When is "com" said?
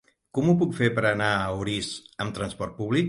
0.37-0.47